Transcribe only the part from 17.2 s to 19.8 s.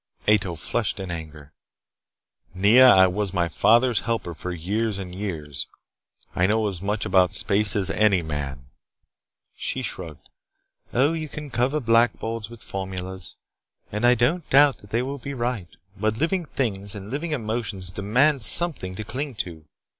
emotions demand something to cling to.